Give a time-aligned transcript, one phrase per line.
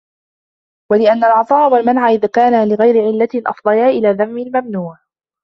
[0.91, 4.97] وَلِأَنَّ الْعَطَاءَ وَالْمَنْعَ إذَا كَانَا لِغَيْرِ عِلَّةٍ أَفْضَيَا إلَى ذَمِّ الْمَمْنُوعِ